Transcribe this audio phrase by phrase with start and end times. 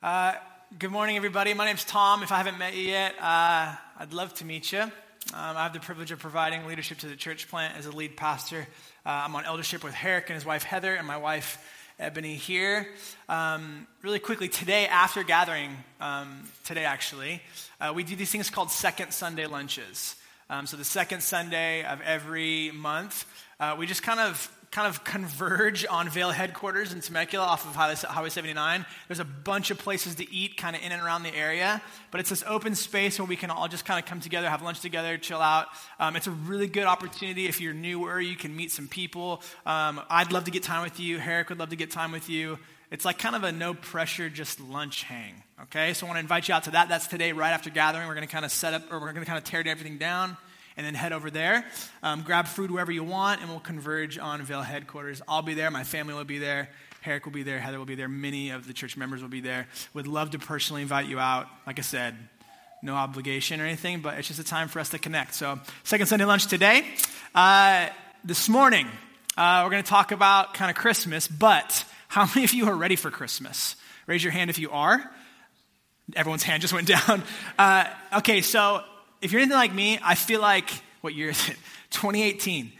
[0.00, 0.32] Uh,
[0.78, 1.52] good morning, everybody.
[1.54, 2.22] My name's Tom.
[2.22, 4.78] If I haven't met you yet, uh, I'd love to meet you.
[4.82, 4.92] Um,
[5.32, 8.68] I have the privilege of providing leadership to the church plant as a lead pastor.
[9.04, 11.58] Uh, I'm on eldership with Herrick and his wife Heather, and my wife
[11.98, 12.86] Ebony here.
[13.28, 17.42] Um, really quickly, today, after gathering, um, today actually,
[17.80, 20.14] uh, we do these things called second Sunday lunches.
[20.48, 23.26] Um, so, the second Sunday of every month,
[23.58, 27.74] uh, we just kind of kind of converge on Vail headquarters in Temecula off of
[27.74, 28.84] Highway, Highway 79.
[29.06, 31.80] There's a bunch of places to eat kind of in and around the area,
[32.10, 34.62] but it's this open space where we can all just kind of come together, have
[34.62, 35.68] lunch together, chill out.
[35.98, 37.46] Um, it's a really good opportunity.
[37.46, 39.42] If you're newer, you can meet some people.
[39.64, 41.18] Um, I'd love to get time with you.
[41.18, 42.58] Herrick would love to get time with you.
[42.90, 45.42] It's like kind of a no pressure, just lunch hang.
[45.64, 46.88] Okay, so I want to invite you out to that.
[46.88, 48.06] That's today, right after gathering.
[48.06, 49.98] We're going to kind of set up, or we're going to kind of tear everything
[49.98, 50.36] down
[50.78, 51.66] and then head over there.
[52.04, 55.20] Um, grab food wherever you want, and we'll converge on Vail headquarters.
[55.26, 55.70] I'll be there.
[55.72, 56.70] My family will be there.
[57.00, 57.58] Herrick will be there.
[57.58, 58.08] Heather will be there.
[58.08, 59.66] Many of the church members will be there.
[59.92, 61.48] Would love to personally invite you out.
[61.66, 62.16] Like I said,
[62.80, 65.34] no obligation or anything, but it's just a time for us to connect.
[65.34, 66.86] So, second Sunday lunch today.
[67.34, 67.88] Uh,
[68.24, 68.86] this morning,
[69.36, 72.74] uh, we're going to talk about kind of Christmas, but how many of you are
[72.74, 73.74] ready for Christmas?
[74.06, 75.10] Raise your hand if you are.
[76.14, 77.24] Everyone's hand just went down.
[77.58, 77.84] Uh,
[78.18, 78.82] okay, so
[79.20, 81.56] if you're anything like me, I feel like, what year is it?
[81.90, 82.72] 2018.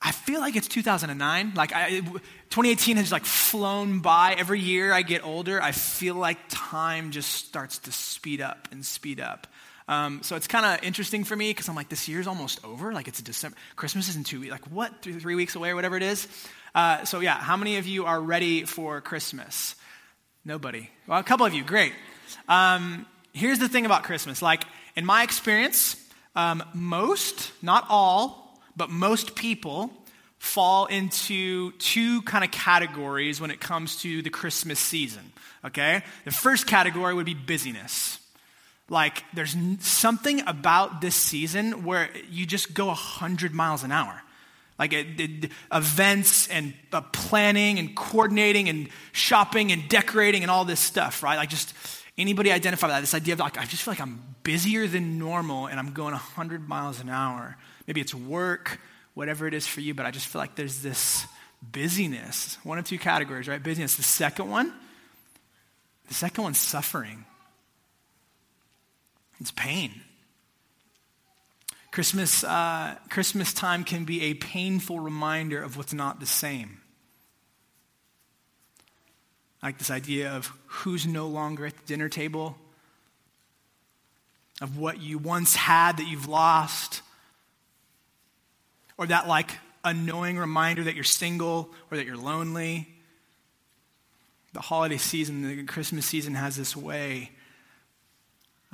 [0.00, 1.54] I feel like it's 2009.
[1.56, 4.34] Like I, 2018 has like flown by.
[4.38, 8.84] Every year I get older, I feel like time just starts to speed up and
[8.84, 9.48] speed up.
[9.88, 12.92] Um, so it's kind of interesting for me because I'm like, this year's almost over.
[12.92, 13.56] Like it's December.
[13.74, 14.52] Christmas is in two weeks.
[14.52, 15.02] Like what?
[15.02, 16.28] Three, three weeks away or whatever it is.
[16.74, 19.74] Uh, so yeah, how many of you are ready for Christmas?
[20.44, 20.90] Nobody.
[21.06, 21.64] Well, a couple of you.
[21.64, 21.92] Great.
[22.48, 24.42] Um, here's the thing about Christmas.
[24.42, 24.64] Like
[24.98, 25.96] in my experience,
[26.34, 29.92] um, most, not all, but most people
[30.38, 35.22] fall into two kind of categories when it comes to the Christmas season.
[35.64, 36.02] Okay?
[36.24, 38.18] The first category would be busyness.
[38.88, 44.20] Like, there's something about this season where you just go 100 miles an hour.
[44.80, 50.64] Like it, it, events and uh, planning and coordinating and shopping and decorating and all
[50.64, 51.36] this stuff, right?
[51.36, 51.74] Like just
[52.18, 53.00] Anybody identify that?
[53.00, 56.12] This idea of like, I just feel like I'm busier than normal and I'm going
[56.12, 57.56] 100 miles an hour.
[57.86, 58.80] Maybe it's work,
[59.14, 61.26] whatever it is for you, but I just feel like there's this
[61.62, 62.58] busyness.
[62.64, 63.62] One of two categories, right?
[63.62, 63.94] Busyness.
[63.96, 64.72] The second one,
[66.08, 67.24] the second one's suffering.
[69.40, 69.92] It's pain.
[71.92, 76.80] Christmas, uh, Christmas time can be a painful reminder of what's not the same
[79.62, 82.56] like this idea of who's no longer at the dinner table,
[84.60, 87.02] of what you once had that you've lost,
[88.96, 89.52] or that like
[89.84, 92.88] annoying reminder that you're single or that you're lonely.
[94.52, 97.30] The holiday season, the Christmas season has this way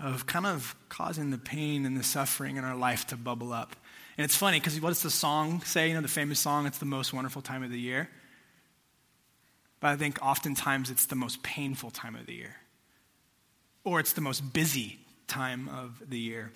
[0.02, 3.76] of kind of causing the pain and the suffering in our life to bubble up.
[4.16, 5.88] And it's funny because what does the song say?
[5.88, 8.08] You know, the famous song, it's the most wonderful time of the year.
[9.84, 12.56] But I think oftentimes it's the most painful time of the year,
[13.84, 16.52] or it's the most busy time of the year.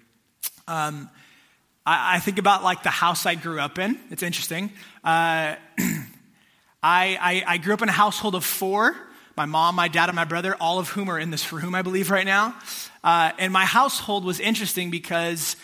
[0.66, 1.11] Um,
[1.84, 3.99] I, I, think about like the house I grew up in.
[4.11, 4.72] It's interesting.
[5.05, 5.56] Uh,
[6.83, 8.97] I, I, I grew up in a household of four
[9.37, 11.83] my mom, my dad, and my brother, all of whom are in this room, I
[11.83, 12.55] believe, right now.
[13.05, 15.55] Uh, and my household was interesting because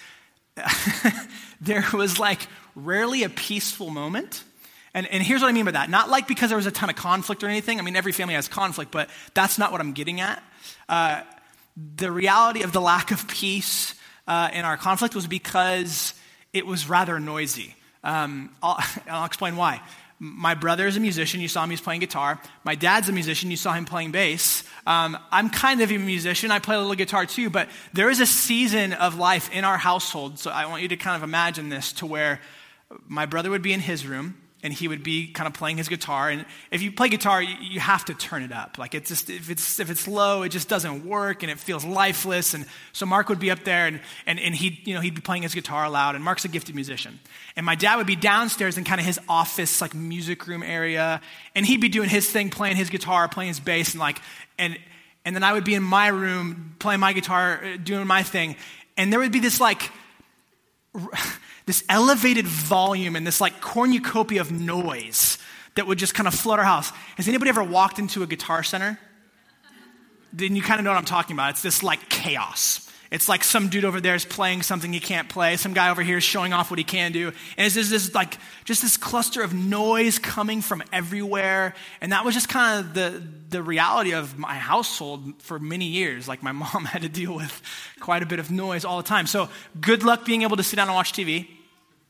[1.63, 2.47] there was like
[2.77, 4.45] rarely a peaceful moment
[4.95, 5.91] and, and here's what I mean by that.
[5.91, 7.81] Not like because there was a ton of conflict or anything.
[7.81, 10.43] I mean, every family has conflict, but that's not what I'm getting at.
[10.89, 11.23] Uh,
[11.97, 13.97] the reality of the lack of peace
[14.29, 16.15] uh, in our conflict was because
[16.53, 17.75] it was rather noisy.
[18.05, 18.79] Um, I'll,
[19.11, 19.83] I'll explain why.
[20.21, 21.41] My brother is a musician.
[21.41, 22.41] You saw him, he's playing guitar.
[22.63, 23.51] My dad's a musician.
[23.51, 24.63] You saw him playing bass.
[24.87, 26.53] Um, I'm kind of a musician.
[26.53, 29.77] I play a little guitar too, but there is a season of life in our
[29.77, 30.39] household.
[30.39, 32.41] So I want you to kind of imagine this to where
[33.09, 35.89] my brother would be in his room and he would be kind of playing his
[35.89, 36.31] guitar.
[36.31, 38.79] And if you play guitar, you, you, have to turn it up.
[38.79, 41.85] Like it's just if it's if it's low, it just doesn't work and it feels
[41.85, 42.55] lifeless.
[42.55, 42.65] And
[42.95, 45.43] so Mark would be up there and and, and he you know he'd be playing
[45.43, 46.15] his guitar loud.
[46.15, 47.21] And Mark's a gifted musician.
[47.57, 51.21] And my dad would be downstairs in kind of his office, like music room area,
[51.55, 54.19] and he'd be doing his thing, playing his guitar, playing his bass, and like
[54.59, 54.79] and
[55.27, 58.57] and then I would be in my room playing my guitar, doing my thing,
[58.97, 59.91] and there would be this like
[61.67, 65.39] this elevated volume and this like cornucopia of noise
[65.77, 66.91] that would just kind of flood our house.
[67.17, 68.99] Has anybody ever walked into a guitar center?
[70.33, 71.51] Then you kind of know what I'm talking about.
[71.51, 72.84] It's this like chaos.
[73.15, 75.57] It's like some dude over there is playing something he can't play.
[75.57, 77.29] Some guy over here is showing off what he can do.
[77.57, 81.75] And it's just this like just this cluster of noise coming from everywhere.
[82.01, 86.27] And that was just kind of the the reality of my household for many years.
[86.27, 87.63] Like my mom had to deal with
[88.01, 89.29] quite a bit of noise all the time.
[89.29, 89.49] So
[89.81, 91.47] good luck being able to sit down and watch TV.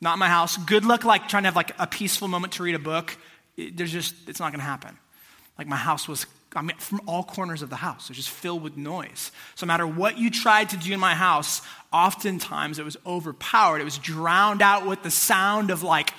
[0.01, 0.57] Not my house.
[0.57, 3.15] Good luck like trying to have like a peaceful moment to read a book.
[3.59, 4.99] It, there's just it's not going to happen.
[5.59, 8.05] Like my house was I mean, from all corners of the house.
[8.05, 9.33] It was just filled with noise.
[9.57, 11.63] So, no matter what you tried to do in my house,
[11.93, 13.81] oftentimes it was overpowered.
[13.81, 16.15] It was drowned out with the sound of like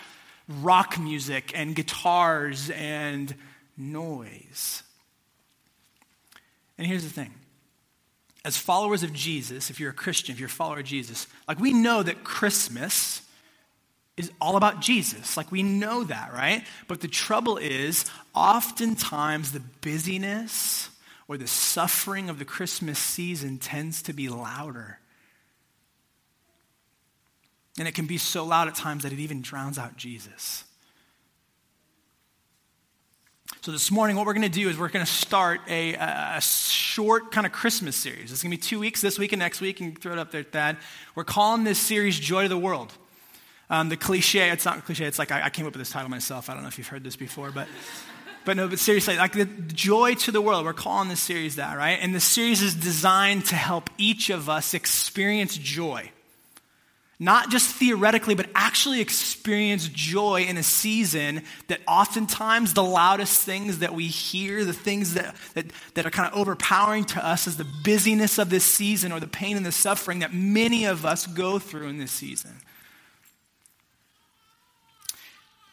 [0.48, 3.34] rock music and guitars and
[3.78, 4.84] noise.
[6.78, 7.34] And here's the thing
[8.44, 11.60] as followers of Jesus, if you're a Christian, if you're a follower of Jesus, like
[11.60, 13.22] we know that Christmas
[14.18, 15.36] is all about Jesus.
[15.36, 16.64] Like we know that, right?
[16.88, 20.90] But the trouble is, oftentimes the busyness
[21.28, 25.00] or the suffering of the Christmas season tends to be louder.
[27.78, 30.64] And it can be so loud at times that it even drowns out Jesus.
[33.62, 36.40] So, this morning, what we're going to do is we're going to start a, a
[36.40, 38.32] short kind of Christmas series.
[38.32, 40.32] It's going to be two weeks, this week and next week, and throw it up
[40.32, 40.78] there, Thad.
[41.16, 42.94] We're calling this series Joy to the World.
[43.70, 45.90] Um, the cliche, it's not a cliche, it's like I, I, came up with this
[45.90, 46.50] title myself.
[46.50, 47.68] I don't know if you've heard this before, but,
[48.44, 51.76] but no, but seriously, like the joy to the world, we're calling this series that,
[51.76, 51.98] right?
[52.00, 56.12] And the series is designed to help each of us experience joy.
[57.18, 63.80] Not just theoretically, but actually experience joy in a season that oftentimes the loudest things
[63.80, 67.56] that we hear, the things that, that, that are kind of overpowering to us, is
[67.56, 71.26] the busyness of this season or the pain and the suffering that many of us
[71.26, 72.52] go through in this season.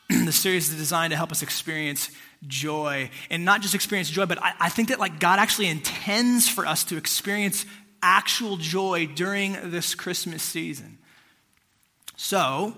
[0.08, 2.10] the series is designed to help us experience
[2.46, 3.10] joy.
[3.30, 6.66] And not just experience joy, but I, I think that like God actually intends for
[6.66, 7.66] us to experience
[8.02, 10.98] actual joy during this Christmas season.
[12.16, 12.74] So,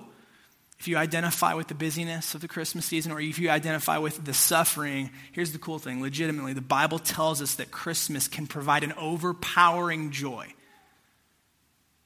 [0.78, 4.22] if you identify with the busyness of the Christmas season or if you identify with
[4.24, 8.84] the suffering, here's the cool thing legitimately, the Bible tells us that Christmas can provide
[8.84, 10.46] an overpowering joy,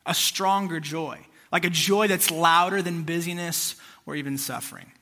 [0.06, 1.19] a stronger joy,
[1.50, 3.75] like a joy that's louder than busyness
[4.06, 4.93] or even suffering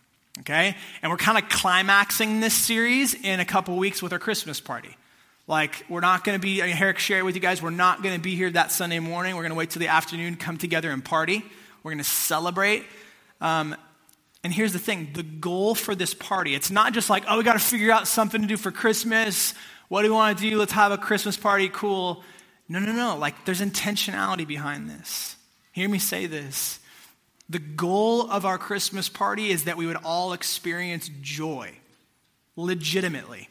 [0.40, 0.76] okay?
[1.02, 4.96] And we're kind of climaxing this series in a couple weeks with our Christmas party.
[5.48, 8.02] Like, we're not going to be, I mean, Herrick shared with you guys, we're not
[8.02, 9.36] going to be here that Sunday morning.
[9.36, 11.44] We're going to wait till the afternoon, come together and party.
[11.82, 12.84] We're going to celebrate.
[13.40, 13.76] Um,
[14.42, 17.44] and here's the thing the goal for this party, it's not just like, oh, we
[17.44, 19.54] got to figure out something to do for Christmas.
[19.88, 20.58] What do we want to do?
[20.58, 21.68] Let's have a Christmas party.
[21.68, 22.22] Cool.
[22.68, 23.16] No, no, no.
[23.16, 25.36] Like, there's intentionality behind this.
[25.70, 26.80] Hear me say this.
[27.48, 31.72] The goal of our Christmas party is that we would all experience joy,
[32.56, 33.48] legitimately.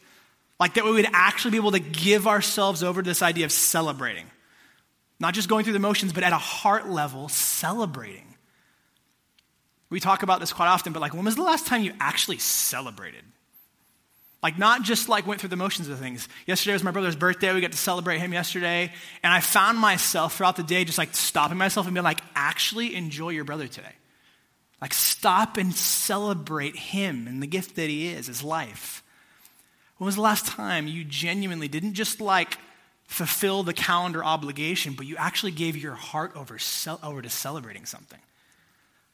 [0.60, 3.52] Like that we would actually be able to give ourselves over to this idea of
[3.52, 4.26] celebrating.
[5.18, 8.34] Not just going through the motions, but at a heart level, celebrating.
[9.88, 12.38] We talk about this quite often, but like, when was the last time you actually
[12.38, 13.24] celebrated?
[14.42, 16.28] Like, not just like went through the motions of things.
[16.46, 17.52] Yesterday was my brother's birthday.
[17.52, 18.92] We got to celebrate him yesterday.
[19.22, 22.94] And I found myself throughout the day just like stopping myself and being like, actually
[22.94, 23.94] enjoy your brother today.
[24.80, 29.02] Like, stop and celebrate him and the gift that he is, his life.
[29.96, 32.58] When was the last time you genuinely didn't just like
[33.06, 36.58] fulfill the calendar obligation, but you actually gave your heart over,
[37.02, 38.20] over to celebrating something?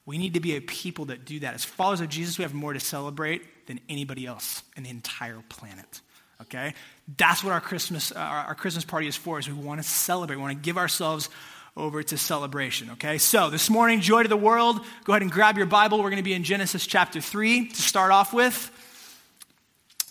[0.05, 1.55] We need to be a people that do that.
[1.55, 5.43] As followers of Jesus, we have more to celebrate than anybody else in the entire
[5.49, 6.01] planet.
[6.43, 6.75] Okay?
[7.17, 10.37] That's what our Christmas, uh, our Christmas party is for, is we want to celebrate.
[10.37, 11.29] We want to give ourselves
[11.77, 12.91] over to celebration.
[12.93, 13.19] Okay?
[13.19, 14.81] So this morning, joy to the world.
[15.05, 15.99] Go ahead and grab your Bible.
[15.99, 18.71] We're going to be in Genesis chapter 3 to start off with.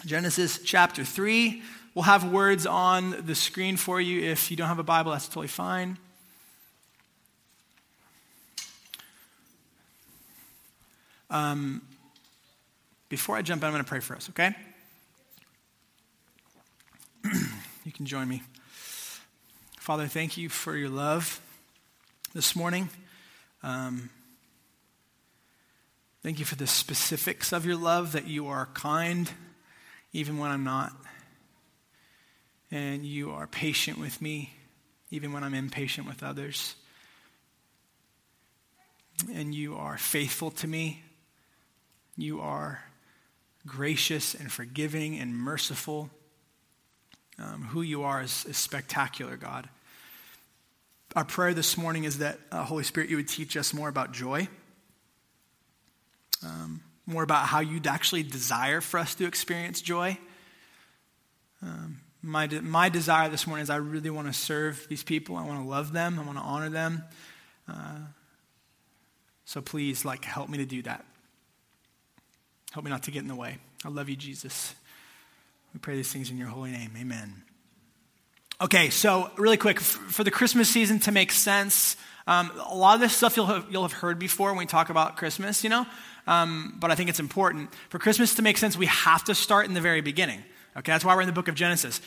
[0.05, 1.61] Genesis chapter 3.
[1.93, 4.21] We'll have words on the screen for you.
[4.21, 5.97] If you don't have a Bible, that's totally fine.
[11.31, 11.81] Um,
[13.07, 14.53] before I jump in, I'm going to pray for us, okay?
[17.85, 18.43] you can join me.
[19.79, 21.39] Father, thank you for your love
[22.33, 22.89] this morning.
[23.63, 24.09] Um,
[26.21, 29.31] thank you for the specifics of your love, that you are kind
[30.11, 30.91] even when I'm not.
[32.71, 34.53] And you are patient with me
[35.11, 36.75] even when I'm impatient with others.
[39.33, 41.03] And you are faithful to me
[42.21, 42.83] you are
[43.67, 46.09] gracious and forgiving and merciful.
[47.37, 49.67] Um, who you are is, is, spectacular, God.
[51.15, 54.13] Our prayer this morning is that, uh, Holy Spirit, you would teach us more about
[54.13, 54.47] joy,
[56.45, 60.17] um, more about how you'd actually desire for us to experience joy.
[61.61, 65.35] Um, My, de- my desire this morning is I really want to serve these people.
[65.37, 66.19] I want to love them.
[66.19, 67.03] I want to honor them.
[67.67, 67.97] Uh,
[69.45, 71.03] so please, like, help me to do that.
[72.71, 73.57] Help me not to get in the way.
[73.85, 74.75] I love you, Jesus.
[75.73, 76.91] We pray these things in your holy name.
[76.97, 77.43] Amen.
[78.61, 81.97] Okay, so really quick, for the Christmas season to make sense,
[82.27, 84.89] um, a lot of this stuff you'll have, you'll have heard before when we talk
[84.89, 85.85] about Christmas, you know,
[86.27, 87.73] um, but I think it's important.
[87.89, 90.43] For Christmas to make sense, we have to start in the very beginning.
[90.77, 91.99] Okay, that's why we're in the book of Genesis.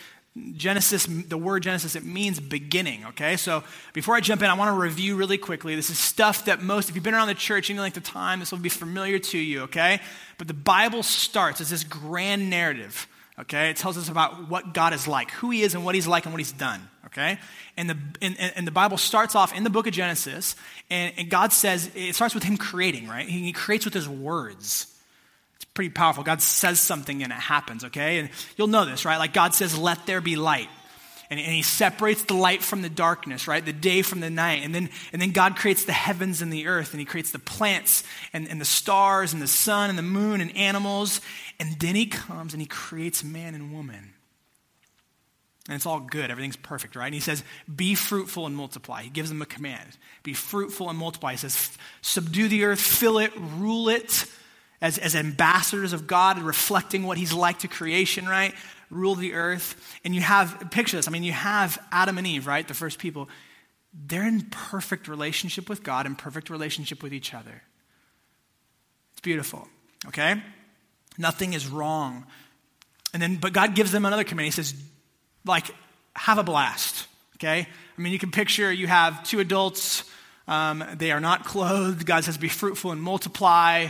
[0.57, 3.37] Genesis, the word Genesis, it means beginning, okay?
[3.37, 3.63] So
[3.93, 5.77] before I jump in, I want to review really quickly.
[5.77, 8.41] This is stuff that most, if you've been around the church any length of time,
[8.41, 10.01] this will be familiar to you, okay?
[10.37, 13.07] But the Bible starts as this grand narrative,
[13.39, 13.71] okay?
[13.71, 16.25] It tells us about what God is like, who he is and what he's like
[16.25, 17.39] and what he's done, okay?
[17.77, 20.57] And the, and, and the Bible starts off in the book of Genesis,
[20.91, 23.29] and, and God says, it starts with him creating, right?
[23.29, 24.94] He creates with his words
[25.75, 26.23] pretty powerful.
[26.23, 28.21] God says something and it happens, okay?
[28.21, 29.19] And you'll know this, right?
[29.19, 30.69] Like God says, let there be light.
[31.31, 33.65] And, and, he separates the light from the darkness, right?
[33.65, 34.63] The day from the night.
[34.63, 37.39] And then, and then God creates the heavens and the earth, and he creates the
[37.39, 41.23] plants and, and the stars and the sun and the moon and animals.
[41.59, 44.13] And then he comes and he creates man and woman.
[45.67, 46.31] And it's all good.
[46.31, 47.07] Everything's perfect, right?
[47.07, 47.43] And he says,
[47.75, 49.03] Be fruitful and multiply.
[49.03, 51.33] He gives them a command Be fruitful and multiply.
[51.33, 51.71] He says,
[52.03, 54.27] Subdue the earth, fill it, rule it
[54.85, 58.55] as, as ambassadors of God, reflecting what He's like to creation, right?
[58.91, 59.99] Rule the earth.
[60.05, 62.69] And you have, picture this, I mean, you have Adam and Eve, right?
[62.69, 63.31] The first people.
[63.95, 67.63] They're in perfect relationship with God and perfect relationship with each other.
[69.13, 69.67] It's beautiful,
[70.09, 70.43] okay?
[71.17, 72.27] Nothing is wrong.
[73.15, 74.45] And then, but God gives them another command.
[74.45, 74.75] He says,
[75.47, 75.65] like,
[76.15, 77.67] have a blast, okay?
[77.97, 80.05] I mean, you can picture you have two adults,
[80.47, 82.05] um, they are not clothed.
[82.05, 83.89] God says, be fruitful and multiply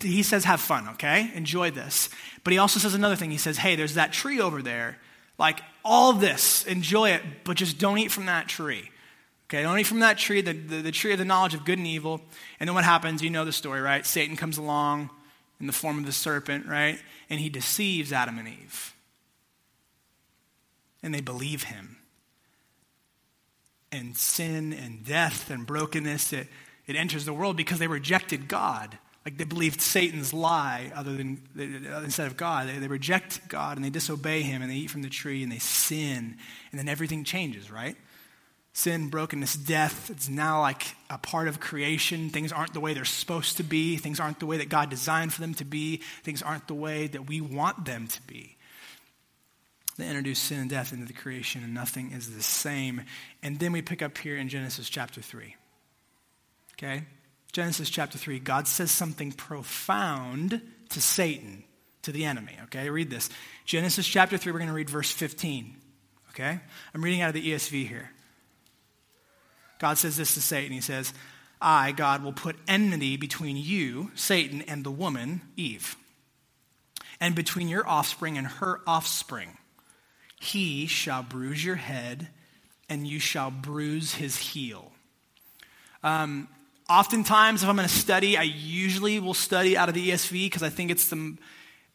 [0.00, 1.30] he says, have fun, okay?
[1.34, 2.08] Enjoy this.
[2.44, 3.30] But he also says another thing.
[3.30, 4.98] He says, hey, there's that tree over there.
[5.38, 8.90] Like, all this, enjoy it, but just don't eat from that tree.
[9.48, 11.78] Okay, don't eat from that tree, the, the, the tree of the knowledge of good
[11.78, 12.20] and evil.
[12.58, 13.22] And then what happens?
[13.22, 14.04] You know the story, right?
[14.04, 15.10] Satan comes along
[15.60, 16.98] in the form of the serpent, right?
[17.30, 18.94] And he deceives Adam and Eve.
[21.02, 21.98] And they believe him.
[23.92, 26.48] And sin and death and brokenness, it,
[26.86, 28.98] it enters the world because they rejected God.
[29.26, 32.68] Like they believed Satan's lie other than uh, instead of God.
[32.68, 35.50] They, they reject God and they disobey him and they eat from the tree and
[35.50, 36.36] they sin.
[36.70, 37.96] And then everything changes, right?
[38.72, 42.30] Sin, brokenness, death, it's now like a part of creation.
[42.30, 43.96] Things aren't the way they're supposed to be.
[43.96, 46.02] Things aren't the way that God designed for them to be.
[46.22, 48.56] Things aren't the way that we want them to be.
[49.96, 53.02] They introduce sin and death into the creation, and nothing is the same.
[53.42, 55.56] And then we pick up here in Genesis chapter 3.
[56.74, 57.04] Okay?
[57.56, 60.60] Genesis chapter 3, God says something profound
[60.90, 61.64] to Satan,
[62.02, 62.52] to the enemy.
[62.64, 63.30] Okay, read this.
[63.64, 65.74] Genesis chapter 3, we're going to read verse 15.
[66.28, 66.60] Okay?
[66.92, 68.10] I'm reading out of the ESV here.
[69.78, 70.70] God says this to Satan.
[70.70, 71.14] He says,
[71.58, 75.96] I, God, will put enmity between you, Satan, and the woman, Eve,
[77.22, 79.56] and between your offspring and her offspring.
[80.38, 82.28] He shall bruise your head,
[82.90, 84.92] and you shall bruise his heel.
[86.02, 86.48] Um,
[86.88, 90.62] Oftentimes, if I'm going to study, I usually will study out of the ESV because
[90.62, 91.36] I think it's the,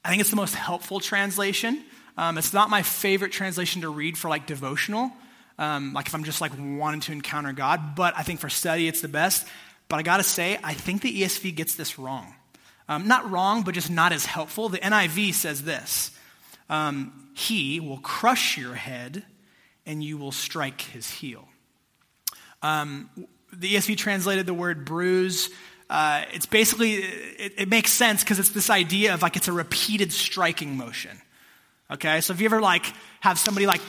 [0.04, 1.84] I think it's the most helpful translation.
[2.18, 5.12] Um, it's not my favorite translation to read for like devotional,
[5.58, 7.96] um, like if I'm just like wanting to encounter God.
[7.96, 9.48] But I think for study, it's the best.
[9.88, 12.34] But I got to say, I think the ESV gets this wrong.
[12.90, 14.68] Um, not wrong, but just not as helpful.
[14.68, 16.12] The NIV says this
[16.70, 19.24] um, He will crush your head,
[19.86, 21.48] and you will strike his heel.
[22.62, 23.10] Um,
[23.54, 25.50] the ESV translated the word bruise.
[25.90, 29.54] Uh, it's basically, it, it makes sense because it's this idea of like it's a
[29.54, 31.22] repeated striking motion.
[31.92, 32.86] Okay, so if you ever like
[33.20, 33.82] have somebody like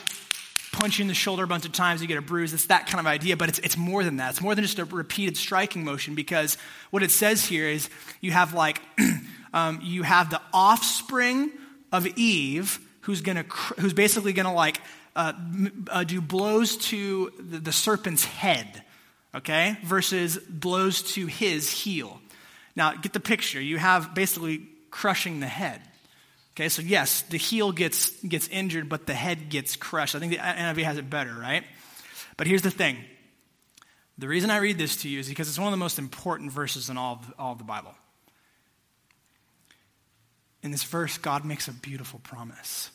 [0.73, 2.87] punch you in the shoulder a bunch of times, you get a bruise, it's that
[2.87, 4.31] kind of idea, but it's, it's more than that.
[4.31, 6.59] It's more than just a repeated striking motion because
[6.91, 7.89] what it says here is
[8.21, 8.81] you have like,
[9.55, 11.53] um, you have the offspring
[11.93, 13.45] of Eve who's gonna,
[13.79, 14.81] who's basically gonna like
[15.15, 15.35] uh,
[15.89, 18.83] uh, do blows to the, the serpent's head
[19.35, 22.21] okay, versus blows to his heel.
[22.75, 23.61] Now, get the picture.
[23.61, 25.81] You have basically crushing the head.
[26.55, 30.15] Okay, so yes, the heel gets, gets injured, but the head gets crushed.
[30.15, 31.65] I think the NIV has it better, right?
[32.37, 32.97] But here's the thing
[34.19, 36.53] the reason I read this to you is because it's one of the most important
[36.53, 37.95] verses in all of, all of the Bible.
[40.63, 42.91] In this verse, God makes a beautiful promise.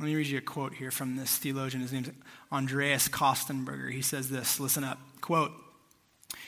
[0.00, 1.82] Let me read you a quote here from this theologian.
[1.82, 2.08] His name's
[2.50, 3.92] Andreas Kostenberger.
[3.92, 4.98] He says this listen up.
[5.20, 5.52] Quote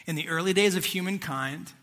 [0.06, 1.75] In the early days of humankind,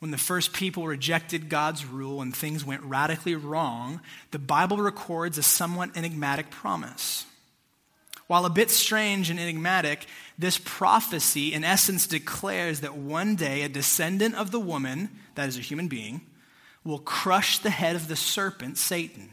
[0.00, 4.00] when the first people rejected God's rule and things went radically wrong,
[4.32, 7.26] the Bible records a somewhat enigmatic promise.
[8.26, 13.68] While a bit strange and enigmatic, this prophecy in essence declares that one day a
[13.68, 16.22] descendant of the woman, that is a human being,
[16.82, 19.30] will crush the head of the serpent, Satan.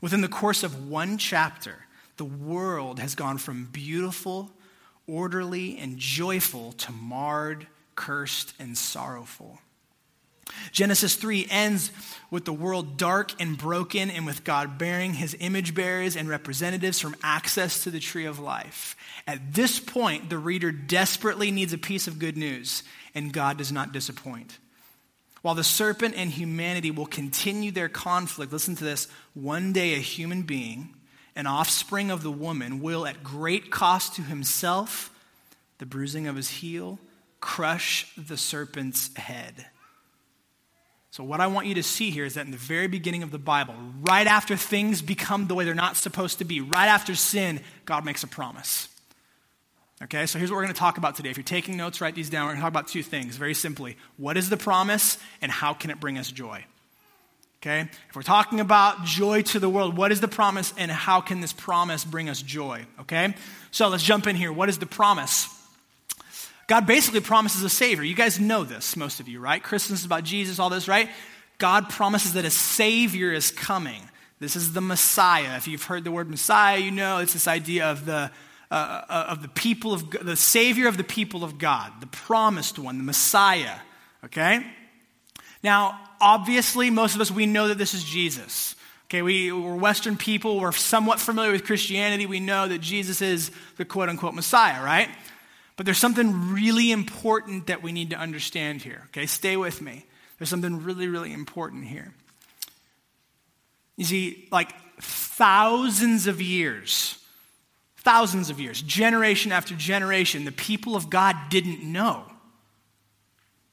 [0.00, 1.86] Within the course of one chapter,
[2.16, 4.50] the world has gone from beautiful,
[5.06, 9.60] orderly, and joyful to marred, cursed, and sorrowful.
[10.72, 11.90] Genesis 3 ends
[12.30, 16.98] with the world dark and broken, and with God bearing his image bearers and representatives
[17.00, 18.96] from access to the tree of life.
[19.26, 22.82] At this point, the reader desperately needs a piece of good news,
[23.14, 24.58] and God does not disappoint.
[25.42, 29.98] While the serpent and humanity will continue their conflict, listen to this one day a
[29.98, 30.94] human being,
[31.36, 35.10] an offspring of the woman, will, at great cost to himself,
[35.78, 36.98] the bruising of his heel,
[37.40, 39.66] crush the serpent's head.
[41.10, 43.30] So, what I want you to see here is that in the very beginning of
[43.30, 47.14] the Bible, right after things become the way they're not supposed to be, right after
[47.14, 48.88] sin, God makes a promise.
[50.00, 51.30] Okay, so here's what we're going to talk about today.
[51.30, 52.44] If you're taking notes, write these down.
[52.44, 53.96] We're going to talk about two things very simply.
[54.16, 56.64] What is the promise, and how can it bring us joy?
[57.60, 61.20] Okay, if we're talking about joy to the world, what is the promise, and how
[61.20, 62.86] can this promise bring us joy?
[63.00, 63.34] Okay,
[63.72, 64.52] so let's jump in here.
[64.52, 65.48] What is the promise?
[66.68, 68.04] God basically promises a Savior.
[68.04, 69.60] You guys know this, most of you, right?
[69.60, 71.08] Christmas is about Jesus, all this, right?
[71.58, 74.02] God promises that a Savior is coming.
[74.38, 75.56] This is the Messiah.
[75.56, 78.30] If you've heard the word Messiah, you know it's this idea of the
[78.70, 82.98] uh, of the people of the Savior of the people of God, the promised one,
[82.98, 83.76] the Messiah.
[84.24, 84.64] Okay?
[85.62, 88.74] Now, obviously, most of us, we know that this is Jesus.
[89.06, 93.50] Okay, we, we're Western people, we're somewhat familiar with Christianity, we know that Jesus is
[93.78, 95.08] the quote unquote Messiah, right?
[95.76, 99.04] But there's something really important that we need to understand here.
[99.06, 100.04] Okay, stay with me.
[100.38, 102.12] There's something really, really important here.
[103.96, 107.18] You see, like thousands of years
[108.08, 112.24] thousands of years, generation after generation, the people of God didn't know.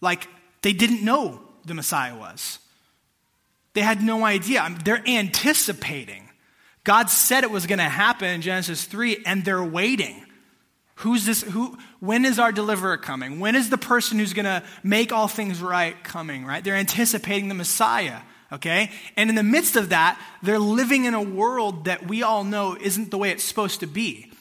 [0.01, 0.27] Like,
[0.61, 2.59] they didn't know the Messiah was.
[3.75, 4.67] They had no idea.
[4.83, 6.29] they're anticipating.
[6.83, 10.25] God said it was going to happen in Genesis 3, and they're waiting.
[10.95, 11.41] Who's this?
[11.41, 13.39] Who, when is our deliverer coming?
[13.39, 16.61] When is the person who's going to make all things right coming, right?
[16.61, 18.19] They're anticipating the Messiah
[18.51, 18.91] okay?
[19.17, 22.77] And in the midst of that, they're living in a world that we all know
[22.79, 24.31] isn't the way it's supposed to be.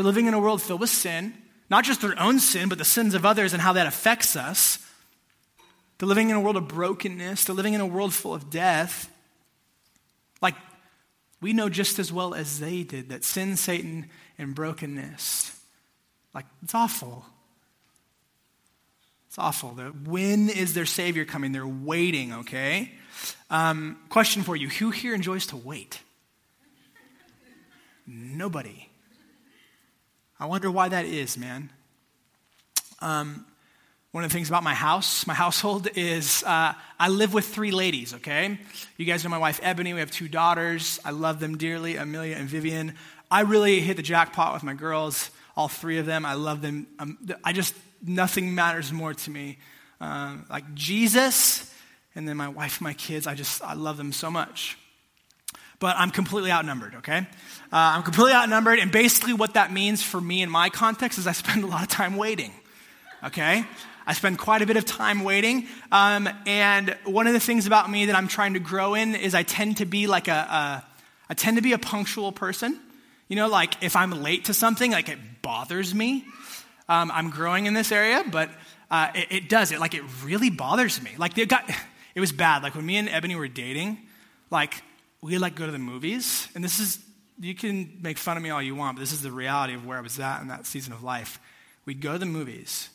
[0.00, 1.34] They're living in a world filled with sin,
[1.68, 4.78] not just their own sin, but the sins of others and how that affects us.
[5.98, 9.14] They're living in a world of brokenness, they're living in a world full of death.
[10.40, 10.54] Like,
[11.42, 14.06] we know just as well as they did that sin, Satan,
[14.38, 15.54] and brokenness,
[16.32, 17.26] like, it's awful.
[19.28, 19.68] It's awful.
[20.06, 21.52] When is their Savior coming?
[21.52, 22.90] They're waiting, okay?
[23.50, 26.00] Um, question for you Who here enjoys to wait?
[28.06, 28.89] Nobody.
[30.40, 31.68] I wonder why that is, man.
[33.00, 33.44] Um,
[34.12, 37.72] one of the things about my house, my household, is uh, I live with three
[37.72, 38.58] ladies, okay?
[38.96, 39.92] You guys know my wife, Ebony.
[39.92, 40.98] We have two daughters.
[41.04, 42.94] I love them dearly, Amelia and Vivian.
[43.30, 46.24] I really hit the jackpot with my girls, all three of them.
[46.24, 46.86] I love them.
[46.98, 49.58] Um, I just, nothing matters more to me.
[50.00, 51.70] Uh, like Jesus
[52.14, 54.78] and then my wife, and my kids, I just, I love them so much.
[55.80, 57.18] But I'm completely outnumbered, okay?
[57.18, 57.24] Uh,
[57.72, 61.32] I'm completely outnumbered, and basically what that means for me in my context is I
[61.32, 62.52] spend a lot of time waiting,
[63.24, 63.64] okay?
[64.06, 65.68] I spend quite a bit of time waiting.
[65.92, 69.34] Um, and one of the things about me that I'm trying to grow in is
[69.34, 70.84] I tend to be like a, a
[71.28, 72.78] I tend to be a punctual person.
[73.28, 76.24] You know, like if I'm late to something, like it bothers me.
[76.88, 78.50] Um, I'm growing in this area, but
[78.90, 79.70] uh, it, it, does.
[79.70, 81.12] It like it really bothers me.
[81.16, 81.70] Like it got
[82.14, 82.64] it was bad.
[82.64, 83.98] Like when me and Ebony were dating,
[84.50, 84.82] like
[85.22, 86.98] we'd like go to the movies, and this is
[87.38, 89.86] you can make fun of me all you want, but this is the reality of
[89.86, 91.40] where I was at in that season of life.
[91.86, 92.90] We'd go to the movies,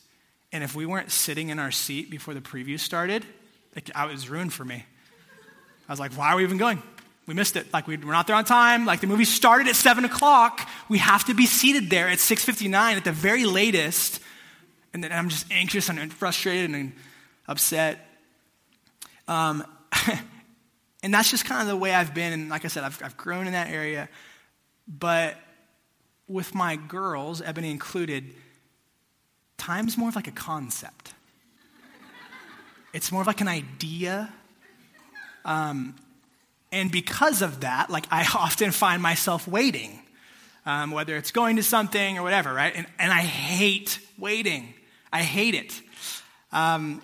[0.52, 3.26] and if we weren't sitting in our seat before the preview started,
[3.76, 4.86] it, it was ruined for me.
[5.88, 6.82] I was like, why are we even going?
[7.28, 7.74] We missed it.
[7.74, 8.86] Like we, we're not there on time.
[8.86, 10.68] Like the movie started at seven o'clock.
[10.90, 14.20] We have to be seated there at six fifty nine at the very latest.
[14.94, 16.94] And then I'm just anxious and frustrated and
[17.48, 18.00] upset.
[19.28, 19.66] Um,
[21.06, 22.34] and that's just kind of the way I've been.
[22.34, 24.10] And like I said, I've, I've grown in that area.
[24.88, 25.38] But
[26.28, 28.34] with my girls, Ebony included,
[29.56, 31.14] time's more of like a concept.
[32.92, 34.34] it's more of like an idea.
[35.46, 35.96] Um,
[36.72, 40.00] and because of that, like I often find myself waiting,
[40.66, 42.74] um, whether it's going to something or whatever, right?
[42.76, 44.74] And, and I hate waiting.
[45.14, 45.80] I hate it.
[46.52, 47.04] Um,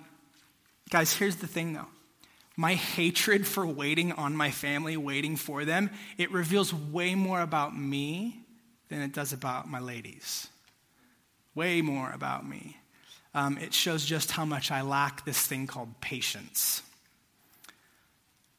[0.92, 1.86] Guys, here's the thing though.
[2.56, 7.76] My hatred for waiting on my family, waiting for them, it reveals way more about
[7.76, 8.44] me
[8.88, 10.48] than it does about my ladies.
[11.54, 12.76] Way more about me.
[13.34, 16.82] Um, it shows just how much I lack this thing called patience.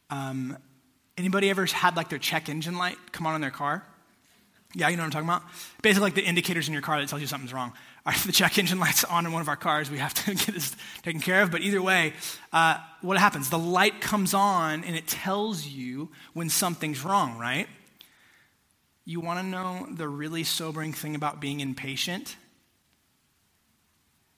[0.10, 0.58] Um,
[1.17, 3.86] anybody ever had like their check engine light come on in their car?
[4.75, 5.43] Yeah, you know what I'm talking about?
[5.84, 7.73] Basically, like the indicators in your car that tells you something's wrong.
[8.06, 9.89] Our, the check engine light's on in one of our cars.
[9.89, 11.52] We have to get this taken care of.
[11.52, 12.13] But either way,
[12.52, 13.50] uh, what happens?
[13.50, 17.68] The light comes on and it tells you when something's wrong, right?
[19.06, 22.36] You want to know the really sobering thing about being impatient?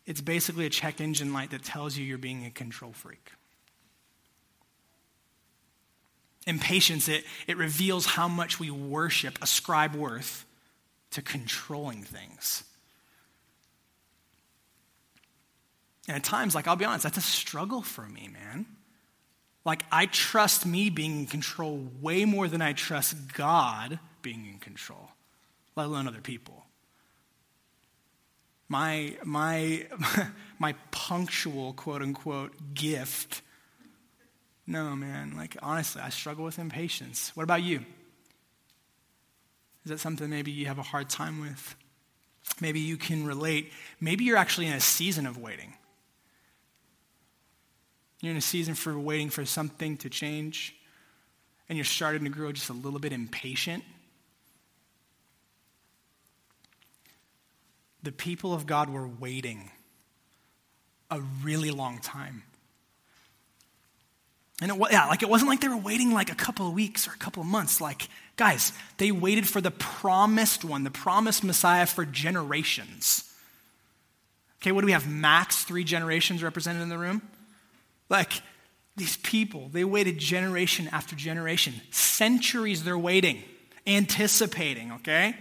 [0.06, 3.32] It's basically a check engine light that tells you you're being a control freak.
[6.46, 10.46] Impatience, it, it reveals how much we worship, ascribe worth
[11.12, 12.64] to controlling things.
[16.08, 18.66] And at times, like, I'll be honest, that's a struggle for me, man.
[19.66, 24.60] Like, I trust me being in control way more than I trust God being in
[24.60, 25.10] control,
[25.76, 26.64] let alone other people.
[28.68, 29.88] My, my,
[30.60, 33.42] my punctual, quote unquote, gift
[34.68, 35.36] no, man.
[35.36, 37.36] Like, honestly, I struggle with impatience.
[37.36, 37.86] What about you?
[39.84, 41.76] Is that something maybe you have a hard time with?
[42.60, 43.72] Maybe you can relate.
[44.02, 45.76] Maybe you're actually in a season of waiting.
[48.26, 50.76] You're in a season for waiting for something to change,
[51.70, 53.84] and you're starting to grow just a little bit impatient.
[58.02, 59.70] The people of God were waiting
[61.12, 62.44] a really long time
[64.62, 67.08] and it, yeah, like it wasn't like they were waiting like a couple of weeks
[67.08, 67.82] or a couple of months.
[67.82, 68.08] Like,
[68.38, 73.32] guys, they waited for the promised one, the promised Messiah for generations.
[74.62, 75.08] Okay, what do we have?
[75.10, 77.22] Max three generations represented in the room?
[78.10, 78.32] Like,
[78.98, 81.74] these people, they waited generation after generation.
[81.92, 83.44] Centuries they're waiting,
[83.86, 85.36] anticipating, okay?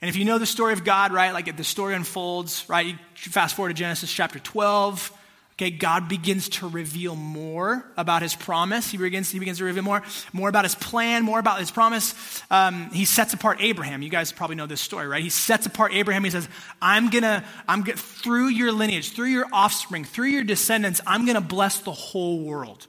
[0.00, 2.86] And if you know the story of God, right, like if the story unfolds, right,
[2.86, 5.12] you fast forward to Genesis chapter 12,
[5.58, 8.92] Okay, God begins to reveal more about his promise.
[8.92, 12.14] He begins, he begins to reveal more, more about his plan, more about his promise.
[12.48, 14.00] Um, he sets apart Abraham.
[14.00, 15.20] You guys probably know this story, right?
[15.20, 16.22] He sets apart Abraham.
[16.22, 16.48] He says,
[16.80, 21.40] I'm gonna, I'm gonna, through your lineage, through your offspring, through your descendants, I'm gonna
[21.40, 22.86] bless the whole world.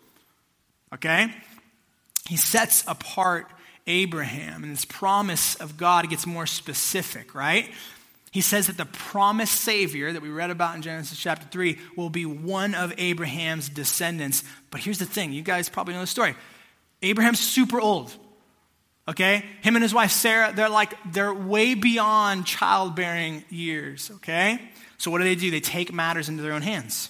[0.93, 1.33] Okay?
[2.27, 3.47] He sets apart
[3.87, 7.71] Abraham, and this promise of God gets more specific, right?
[8.31, 12.09] He says that the promised Savior that we read about in Genesis chapter 3 will
[12.09, 14.43] be one of Abraham's descendants.
[14.69, 16.35] But here's the thing you guys probably know the story.
[17.01, 18.15] Abraham's super old.
[19.07, 19.43] Okay?
[19.61, 24.11] Him and his wife Sarah, they're like, they're way beyond childbearing years.
[24.15, 24.59] Okay?
[24.99, 25.49] So what do they do?
[25.49, 27.09] They take matters into their own hands.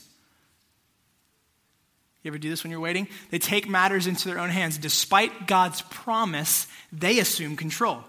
[2.24, 3.08] You ever do this when you're waiting?
[3.30, 4.78] They take matters into their own hands.
[4.78, 8.04] Despite God's promise, they assume control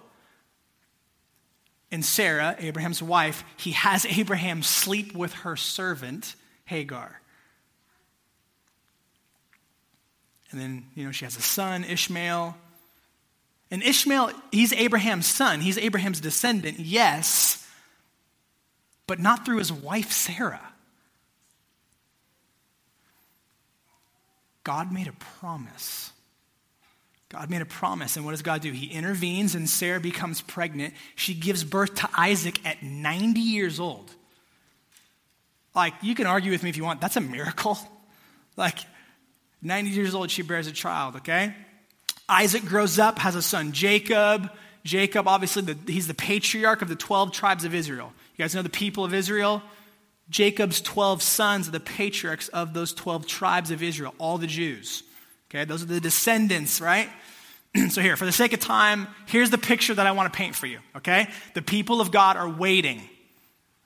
[1.92, 7.20] and Sarah, Abraham's wife, he has Abraham sleep with her servant, Hagar.
[10.50, 12.57] And then, you know, she has a son, Ishmael.
[13.70, 15.61] And Ishmael, he's Abraham's son.
[15.61, 17.66] He's Abraham's descendant, yes,
[19.07, 20.72] but not through his wife, Sarah.
[24.64, 26.12] God made a promise
[27.31, 28.73] God made a promise, and what does God do?
[28.73, 30.95] He intervenes, and Sarah becomes pregnant.
[31.14, 34.11] She gives birth to Isaac at 90 years old.
[35.73, 37.79] Like, you can argue with me if you want, that's a miracle.
[38.57, 38.81] Like,
[39.62, 41.55] 90 years old, she bears a child, okay?
[42.29, 44.51] Isaac grows up, has a son, Jacob.
[44.85, 48.12] Jacob, obviously, the, he's the patriarch of the 12 tribes of Israel.
[48.37, 49.62] You guys know the people of Israel?
[50.29, 55.05] Jacob's 12 sons are the patriarchs of those 12 tribes of Israel, all the Jews.
[55.51, 57.09] Okay, those are the descendants, right?
[57.91, 60.55] so, here, for the sake of time, here's the picture that I want to paint
[60.55, 61.29] for you, okay?
[61.55, 63.01] The people of God are waiting.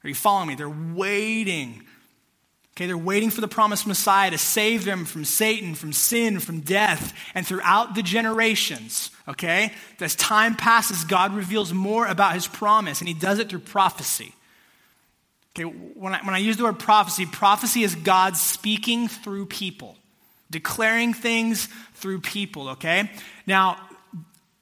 [0.05, 0.55] Are you following me?
[0.57, 1.83] They're waiting.
[2.77, 6.61] Okay, they're waiting for the promised Messiah to save them from Satan, from sin, from
[6.61, 9.73] death, and throughout the generations, okay?
[10.01, 14.35] As time passes, God reveals more about his promise, and he does it through prophecy.
[15.57, 19.97] Okay, when I, when I use the word prophecy, prophecy is God speaking through people
[20.55, 23.11] declaring things through people, okay?
[23.45, 23.77] Now,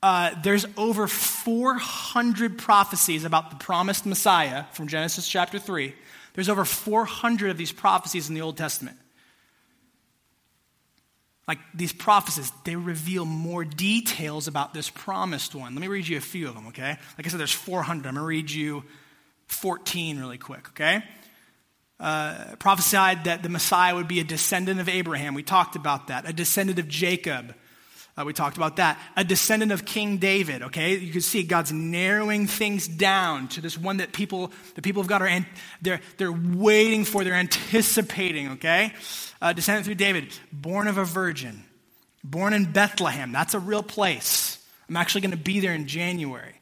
[0.03, 5.95] uh, there's over 400 prophecies about the promised Messiah from Genesis chapter 3.
[6.33, 8.97] There's over 400 of these prophecies in the Old Testament.
[11.47, 15.75] Like these prophecies, they reveal more details about this promised one.
[15.75, 16.97] Let me read you a few of them, okay?
[17.19, 18.09] Like I said, there's 400.
[18.09, 18.85] I'm going to read you
[19.49, 21.03] 14 really quick, okay?
[22.03, 25.35] Uh, prophesied that the Messiah would be a descendant of Abraham.
[25.35, 26.29] We talked about that.
[26.29, 27.55] A descendant of Jacob.
[28.19, 28.99] Uh, we talked about that.
[29.17, 30.97] A descendant of King David, okay?
[30.99, 35.07] You can see God's narrowing things down to this one that people, the people of
[35.07, 35.47] God are,
[35.81, 38.93] they're, they're waiting for, they're anticipating, okay?
[39.41, 41.63] Uh, descendant through David, born of a virgin,
[42.25, 43.31] born in Bethlehem.
[43.31, 44.59] That's a real place.
[44.89, 46.55] I'm actually going to be there in January.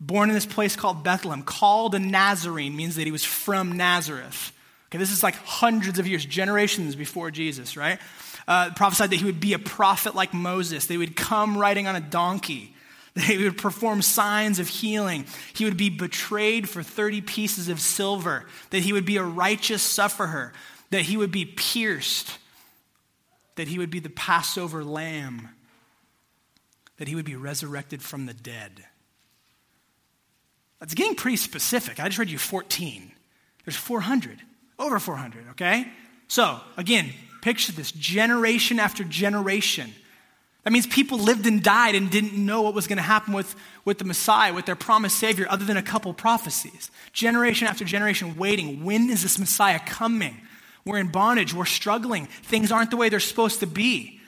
[0.00, 4.52] Born in this place called Bethlehem, called a Nazarene means that he was from Nazareth.
[4.88, 7.98] Okay, this is like hundreds of years, generations before Jesus, right?
[8.46, 10.86] Uh, prophesied that he would be a prophet like Moses.
[10.86, 12.74] They would come riding on a donkey.
[13.14, 15.24] That he would perform signs of healing.
[15.52, 18.44] He would be betrayed for 30 pieces of silver.
[18.70, 20.52] That he would be a righteous sufferer.
[20.90, 22.38] That he would be pierced.
[23.56, 25.48] That he would be the Passover lamb.
[26.98, 28.84] That he would be resurrected from the dead.
[30.78, 31.98] That's getting pretty specific.
[31.98, 33.10] I just read you 14.
[33.64, 34.38] There's 400.
[34.78, 35.88] Over 400, okay?
[36.28, 37.12] So, again,
[37.42, 39.92] picture this generation after generation.
[40.64, 43.56] That means people lived and died and didn't know what was going to happen with,
[43.84, 46.90] with the Messiah, with their promised Savior, other than a couple prophecies.
[47.12, 48.84] Generation after generation waiting.
[48.84, 50.36] When is this Messiah coming?
[50.84, 51.54] We're in bondage.
[51.54, 52.26] We're struggling.
[52.26, 54.20] Things aren't the way they're supposed to be.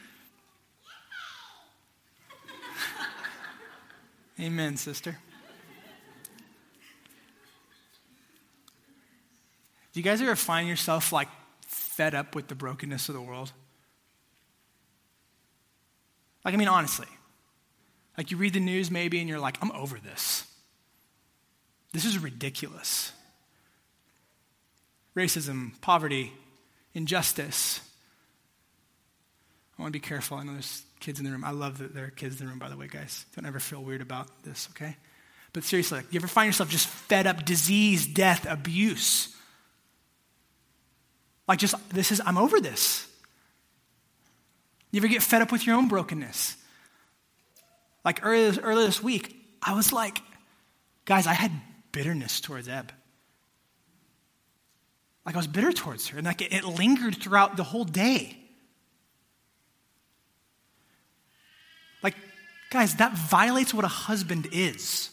[4.41, 5.19] Amen, sister.
[9.93, 11.29] Do you guys ever find yourself like
[11.63, 13.53] fed up with the brokenness of the world?
[16.45, 17.09] Like, I mean, honestly.
[18.17, 20.47] Like, you read the news maybe and you're like, I'm over this.
[21.93, 23.13] This is ridiculous.
[25.17, 26.33] Racism, poverty,
[26.95, 27.81] injustice.
[29.79, 30.37] I want to be careful.
[30.37, 31.45] I know there's kids in the room.
[31.45, 33.25] I love that there are kids in the room, by the way, guys.
[33.35, 34.97] Don't ever feel weird about this, okay?
[35.53, 39.35] But seriously, like, you ever find yourself just fed up, disease, death, abuse?
[41.51, 43.09] Like, just, this is, I'm over this.
[44.93, 46.57] You ever get fed up with your own brokenness?
[48.05, 50.23] Like earlier, earlier this week, I was like,
[51.07, 51.51] guys, I had
[51.91, 52.93] bitterness towards Eb.
[55.27, 58.39] Like I was bitter towards her, and like it, it lingered throughout the whole day.
[62.01, 62.15] Like,
[62.71, 65.11] guys, that violates what a husband is.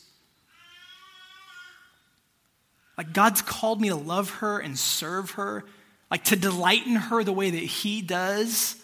[2.96, 5.66] Like, God's called me to love her and serve her
[6.10, 8.76] like to delight in her the way that he does.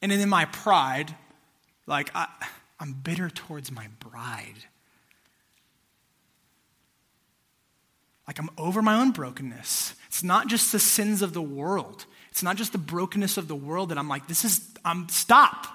[0.00, 1.14] And then in my pride,
[1.86, 2.28] like I,
[2.78, 4.64] I'm bitter towards my bride.
[8.26, 9.94] Like I'm over my own brokenness.
[10.06, 12.06] It's not just the sins of the world.
[12.30, 15.66] It's not just the brokenness of the world that I'm like, this is, I'm, stop.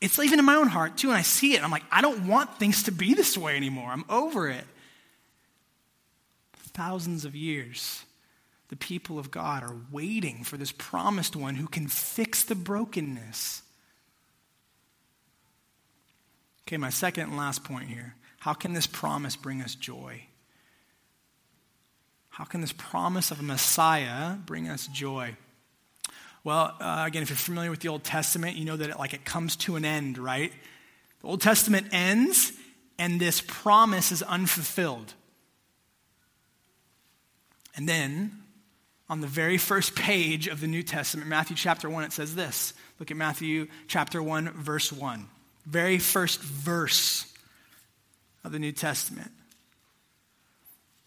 [0.00, 1.62] It's even in my own heart too, and I see it.
[1.62, 3.88] I'm like, I don't want things to be this way anymore.
[3.88, 4.64] I'm over it.
[6.74, 8.04] Thousands of years
[8.72, 13.60] the people of God are waiting for this promised one who can fix the brokenness.
[16.66, 18.14] Okay, my second and last point here.
[18.38, 20.22] How can this promise bring us joy?
[22.30, 25.36] How can this promise of a Messiah bring us joy?
[26.42, 29.12] Well, uh, again, if you're familiar with the Old Testament, you know that it, like
[29.12, 30.50] it comes to an end, right?
[31.20, 32.54] The Old Testament ends,
[32.98, 35.12] and this promise is unfulfilled.
[37.76, 38.41] And then
[39.12, 42.72] on the very first page of the New Testament, Matthew chapter 1, it says this.
[42.98, 45.28] Look at Matthew chapter 1, verse 1.
[45.66, 47.30] Very first verse
[48.42, 49.30] of the New Testament.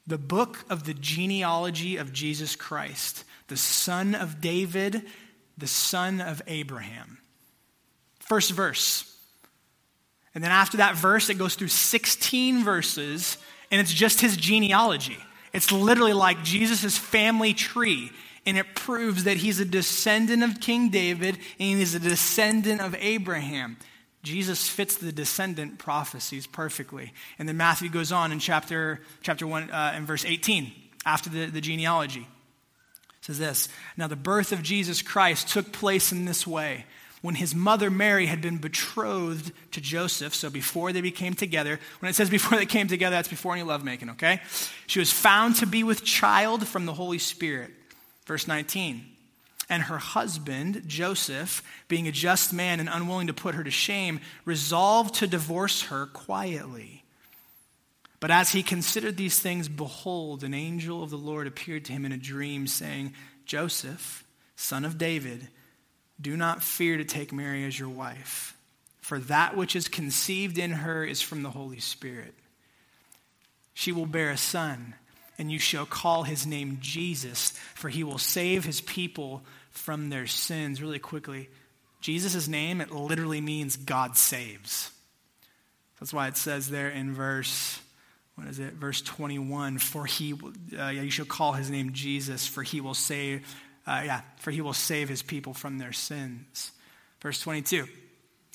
[0.06, 5.02] The book of the genealogy of Jesus Christ, the son of David,
[5.58, 7.18] the son of Abraham.
[8.20, 9.18] First verse.
[10.36, 13.40] And then after that verse, it goes through 16 verses,
[13.72, 15.18] and it's just his genealogy.
[15.56, 18.12] It's literally like Jesus' family tree,
[18.46, 22.94] and it proves that he's a descendant of King David and he's a descendant of
[23.00, 23.78] Abraham.
[24.22, 27.14] Jesus fits the descendant prophecies perfectly.
[27.40, 30.74] And then Matthew goes on in chapter, chapter 1 uh, and verse 18,
[31.06, 32.28] after the, the genealogy.
[33.20, 36.86] It says this Now the birth of Jesus Christ took place in this way
[37.26, 42.08] when his mother Mary had been betrothed to Joseph, so before they became together, when
[42.08, 44.42] it says before they came together, that's before any lovemaking, okay?
[44.86, 47.72] She was found to be with child from the Holy Spirit.
[48.28, 49.04] Verse 19.
[49.72, 54.20] And her husband, Joseph, being a just man and unwilling to put her to shame,
[54.46, 57.04] resolved to divorce her quietly.
[58.20, 62.06] But as he considered these things, behold, an angel of the Lord appeared to him
[62.06, 64.24] in a dream, saying, Joseph,
[64.56, 65.48] son of David,
[66.20, 68.56] do not fear to take Mary as your wife,
[69.00, 72.34] for that which is conceived in her is from the Holy Spirit.
[73.74, 74.96] She will bear a son,
[75.38, 80.28] and you shall call his name Jesus, for he will save his people from their
[80.28, 80.82] sins.
[80.82, 81.50] Really quickly,
[82.00, 84.92] Jesus' name, it literally means God saves.
[86.00, 87.80] That's why it says there in verse,
[88.36, 88.74] what is it?
[88.74, 90.34] Verse 21, for he,
[90.78, 93.56] uh, you shall call his name Jesus, for he will save,
[93.88, 96.72] uh, yeah, for he will save his people from their sins.
[97.22, 97.88] Verse 22,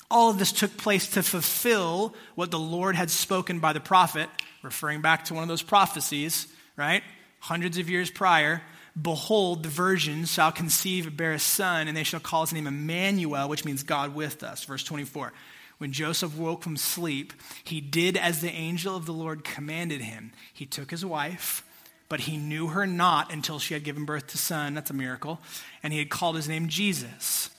[0.09, 4.29] all of this took place to fulfill what the Lord had spoken by the prophet,
[4.61, 7.03] referring back to one of those prophecies, right?
[7.39, 8.61] Hundreds of years prior.
[9.01, 12.67] Behold, the virgin shall conceive and bear a son, and they shall call his name
[12.67, 14.65] Emmanuel, which means God with us.
[14.65, 15.31] Verse 24.
[15.77, 20.31] When Joseph woke from sleep, he did as the angel of the Lord commanded him.
[20.53, 21.63] He took his wife,
[22.11, 24.73] but he knew her not until she had given birth to son.
[24.73, 25.39] That's a miracle.
[25.81, 27.49] And he had called his name Jesus.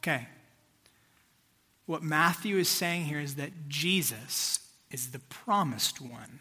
[0.00, 0.28] Okay,
[1.86, 4.58] what Matthew is saying here is that Jesus
[4.90, 6.40] is the promised one.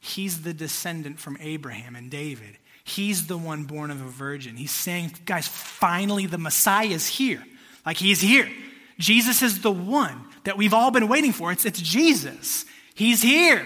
[0.00, 2.58] He's the descendant from Abraham and David.
[2.82, 4.56] He's the one born of a virgin.
[4.56, 7.44] He's saying, guys, finally the Messiah is here.
[7.86, 8.50] Like he's here.
[8.98, 11.52] Jesus is the one that we've all been waiting for.
[11.52, 12.64] It's, it's Jesus.
[12.94, 13.64] He's here.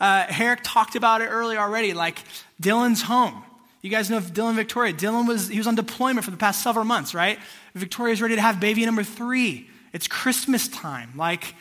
[0.00, 1.94] Uh, Herrick talked about it earlier already.
[1.94, 2.18] Like
[2.60, 3.42] Dylan's home.
[3.82, 4.92] You guys know Dylan Victoria.
[4.92, 7.38] Dylan was he was on deployment for the past several months, right?
[7.74, 9.68] Victoria's ready to have baby number three.
[9.92, 11.12] It's Christmas time.
[11.16, 11.54] Like,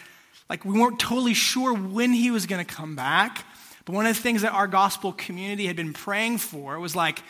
[0.50, 3.46] like we weren't totally sure when he was going to come back.
[3.86, 7.22] But one of the things that our gospel community had been praying for was like,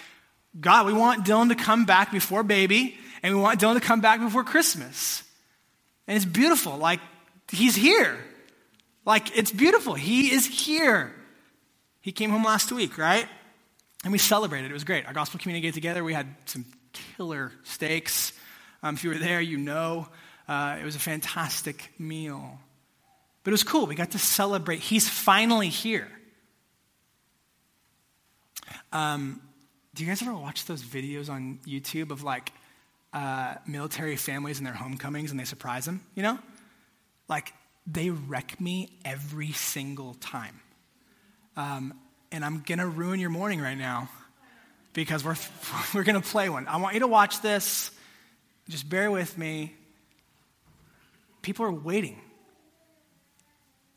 [0.59, 4.01] God, we want Dylan to come back before baby, and we want Dylan to come
[4.01, 5.23] back before Christmas.
[6.07, 6.77] And it's beautiful.
[6.77, 6.99] Like,
[7.49, 8.17] he's here.
[9.05, 9.93] Like, it's beautiful.
[9.93, 11.13] He is here.
[12.01, 13.27] He came home last week, right?
[14.03, 14.69] And we celebrated.
[14.69, 15.05] It was great.
[15.05, 16.03] Our gospel community get together.
[16.03, 18.33] We had some killer steaks.
[18.83, 20.07] Um, if you were there, you know.
[20.47, 22.59] Uh, it was a fantastic meal.
[23.43, 23.85] But it was cool.
[23.85, 24.79] We got to celebrate.
[24.79, 26.07] He's finally here.
[28.91, 29.41] Um,
[29.93, 32.51] do you guys ever watch those videos on YouTube of like
[33.13, 36.01] uh, military families and their homecomings and they surprise them?
[36.15, 36.39] You know?
[37.27, 37.53] Like,
[37.86, 40.60] they wreck me every single time.
[41.58, 41.94] Um,
[42.32, 44.10] and I'm going to ruin your morning right now
[44.94, 45.36] because we're,
[45.94, 46.67] we're going to play one.
[46.67, 47.91] I want you to watch this.
[48.70, 49.76] Just bear with me.
[51.41, 52.20] People are waiting.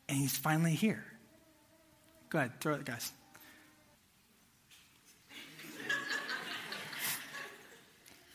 [0.09, 1.05] And he's finally here.
[2.31, 3.13] Go ahead, throw it, guys.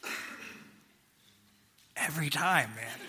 [1.97, 3.08] Every time, man.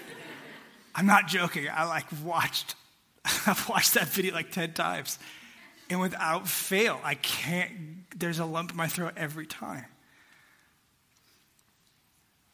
[1.00, 1.66] I'm not joking.
[1.72, 2.74] I like watched,
[3.24, 5.18] I've watched that video like 10 times.
[5.88, 7.72] And without fail, I can't,
[8.14, 9.86] there's a lump in my throat every time.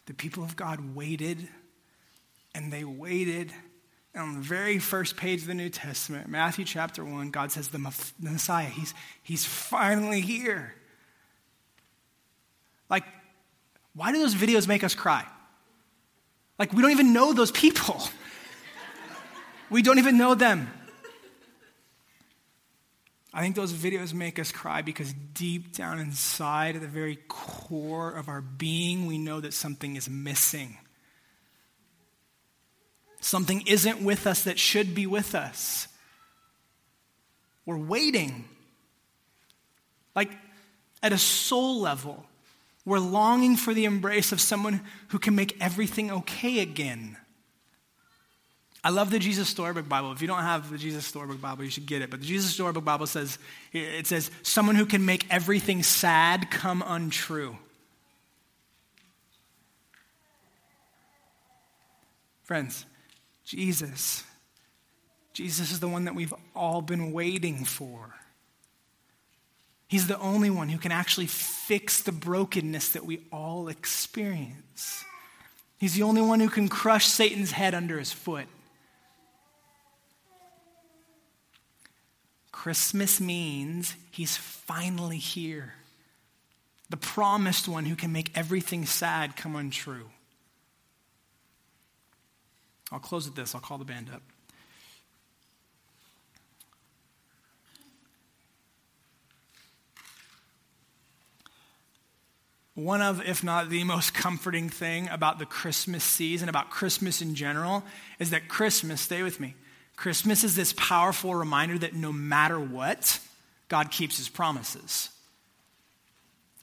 [0.07, 1.49] The people of God waited
[2.55, 3.53] and they waited.
[4.15, 7.67] And on the very first page of the New Testament, Matthew chapter 1, God says,
[7.67, 7.81] The
[8.21, 10.73] Messiah, he's, he's finally here.
[12.89, 13.03] Like,
[13.97, 15.27] why do those videos make us cry?
[16.61, 18.01] Like, we don't even know those people.
[19.71, 20.69] we don't even know them.
[23.37, 28.11] I think those videos make us cry because deep down inside, at the very core
[28.11, 30.79] of our being, we know that something is missing.
[33.21, 35.87] Something isn't with us that should be with us.
[37.67, 38.47] We're waiting.
[40.15, 40.31] Like
[41.03, 42.25] at a soul level,
[42.87, 47.19] we're longing for the embrace of someone who can make everything okay again.
[48.87, 50.13] I love the Jesus Storybook Bible.
[50.13, 52.11] If you don't have the Jesus Storybook Bible, you should get it.
[52.11, 53.37] But the Jesus Storybook Bible says,
[53.73, 57.59] it says, someone who can make everything sad come untrue.
[62.45, 62.87] Friends,
[63.45, 64.23] Jesus,
[65.33, 68.15] Jesus is the one that we've all been waiting for.
[69.89, 75.05] He's the only one who can actually fix the brokenness that we all experience.
[75.77, 78.47] He's the only one who can crush Satan's head under his foot.
[82.67, 85.75] Christmas means he's finally here.
[86.91, 90.11] The promised one who can make everything sad come untrue.
[92.91, 93.55] I'll close with this.
[93.55, 94.21] I'll call the band up.
[102.75, 107.37] One of, if not the most comforting thing about the Christmas season, about Christmas in
[107.37, 107.85] general,
[108.19, 109.55] is that Christmas, stay with me,
[109.97, 113.19] Christmas is this powerful reminder that no matter what,
[113.69, 115.09] God keeps his promises.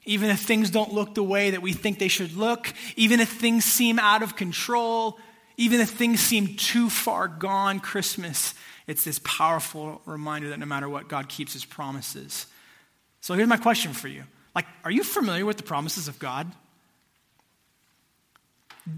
[0.04, 3.28] Even if things don't look the way that we think they should look, even if
[3.28, 5.18] things seem out of control,
[5.56, 8.54] Even if things seem too far gone, Christmas,
[8.86, 12.46] it's this powerful reminder that no matter what, God keeps his promises.
[13.20, 14.24] So here's my question for you.
[14.54, 16.50] Like, are you familiar with the promises of God?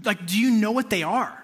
[0.03, 1.43] Like, do you know what they are?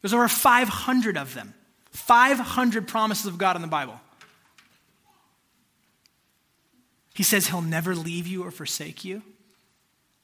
[0.00, 1.54] There's over 500 of them.
[1.98, 4.00] 500 promises of God in the Bible.
[7.14, 9.22] He says he'll never leave you or forsake you.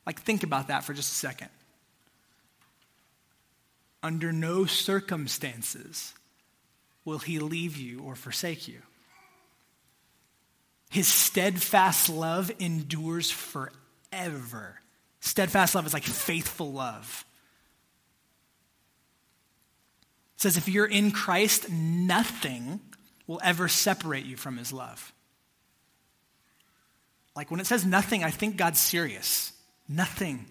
[0.07, 1.49] Like, think about that for just a second.
[4.03, 6.13] Under no circumstances
[7.05, 8.81] will he leave you or forsake you.
[10.91, 14.81] His steadfast love endures forever.
[15.21, 17.25] Steadfast love is like faithful love.
[20.34, 22.79] It says if you're in Christ, nothing
[23.27, 25.15] will ever separate you from his love.
[27.35, 29.55] Like when it says nothing, I think God's serious.
[29.89, 30.45] Nothing.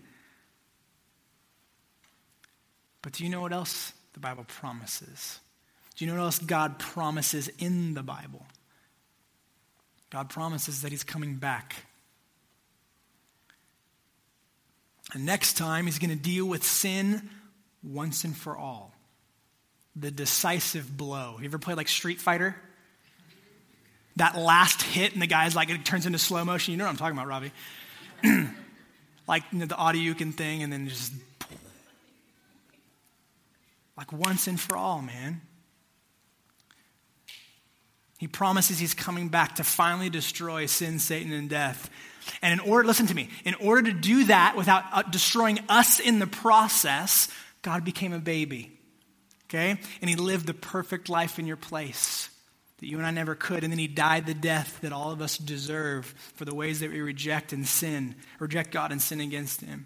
[3.04, 5.40] But do you know what else the Bible promises?
[5.96, 8.48] Do you know what else God promises in the Bible?
[10.10, 11.86] God promises that He's coming back.
[15.14, 17.30] And next time, He's going to deal with sin
[17.84, 18.93] once and for all.
[19.96, 21.38] The decisive blow.
[21.40, 22.56] You ever play like Street Fighter?
[24.18, 26.72] that last hit, and the guy's like, it turns into slow motion.
[26.72, 27.52] You know what I'm talking about, Robbie.
[29.28, 31.14] like you know, the Hadouken thing, and then just
[33.98, 35.42] like once and for all, man.
[38.20, 41.90] He promises he's coming back to finally destroy sin, Satan, and death.
[42.42, 46.00] And in order, listen to me, in order to do that without uh, destroying us
[46.00, 47.28] in the process,
[47.64, 48.73] God became a baby.
[49.50, 49.78] Okay?
[50.02, 52.30] And he lived the perfect life in your place
[52.84, 53.64] that you and I never could.
[53.64, 56.92] And then he died the death that all of us deserve for the ways that
[56.92, 59.86] we reject and sin, reject God and sin against him.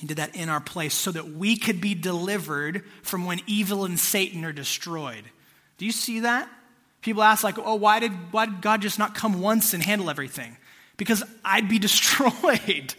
[0.00, 3.86] He did that in our place so that we could be delivered from when evil
[3.86, 5.24] and Satan are destroyed.
[5.78, 6.48] Do you see that?
[7.00, 10.10] People ask, like, oh, why did, why did God just not come once and handle
[10.10, 10.56] everything?
[10.96, 12.94] Because I'd be destroyed.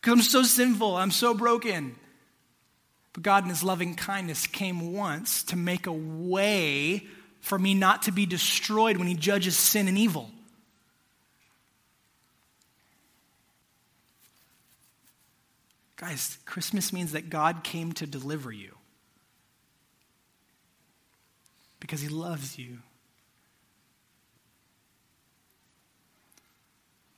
[0.00, 1.96] Because I'm so sinful, I'm so broken.
[3.12, 7.06] But God, in His loving kindness, came once to make a way
[7.42, 10.30] for me not to be destroyed when he judges sin and evil.
[15.96, 18.76] Guys, Christmas means that God came to deliver you
[21.80, 22.78] because he loves you.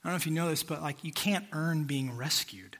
[0.03, 2.79] I don't know if you know this, but like you can't earn being rescued.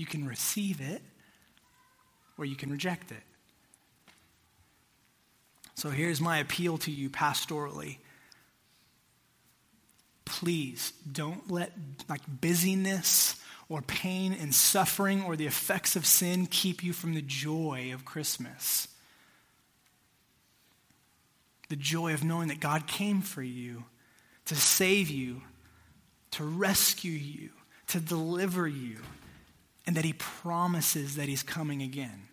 [0.00, 1.02] You can receive it
[2.38, 3.22] or you can reject it.
[5.74, 7.98] So here's my appeal to you pastorally.
[10.24, 11.72] Please don't let
[12.08, 13.38] like busyness
[13.68, 18.06] or pain and suffering or the effects of sin keep you from the joy of
[18.06, 18.88] Christmas.
[21.68, 23.84] The joy of knowing that God came for you
[24.46, 25.42] to save you,
[26.30, 27.50] to rescue you,
[27.88, 28.96] to deliver you,
[29.86, 32.28] and that He promises that He's coming again.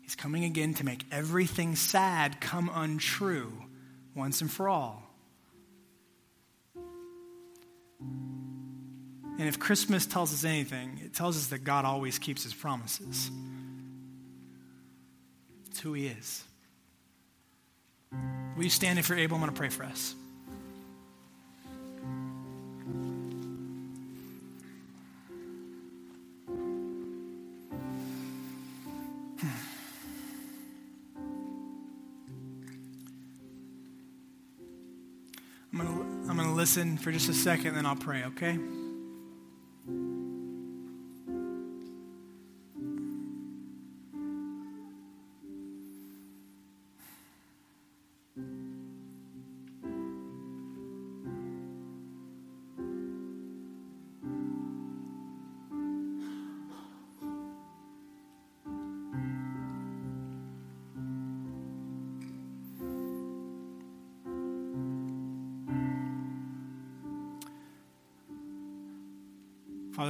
[0.00, 3.50] He's coming again to make everything sad come untrue
[4.14, 5.02] once and for all.
[9.38, 13.30] And if Christmas tells us anything, it tells us that God always keeps his promises.
[15.70, 16.44] It's who he is.
[18.56, 19.36] Will you stand if you're able?
[19.36, 20.14] I'm going to pray for us.
[36.74, 38.58] Listen for just a second, then I'll pray, okay?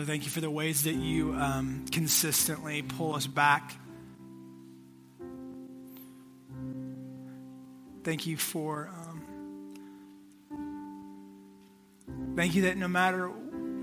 [0.02, 3.76] Father, thank you for the ways that you um, consistently pull us back.
[8.02, 8.90] Thank you for,
[10.50, 10.66] um,
[12.34, 13.30] thank you that no matter